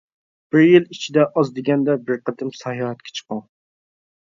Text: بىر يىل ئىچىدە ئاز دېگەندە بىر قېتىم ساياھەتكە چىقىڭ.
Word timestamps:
بىر 0.53 0.61
يىل 0.67 0.87
ئىچىدە 0.95 1.25
ئاز 1.41 1.51
دېگەندە 1.59 1.97
بىر 2.09 2.19
قېتىم 2.31 2.51
ساياھەتكە 2.63 3.17
چىقىڭ. 3.21 3.47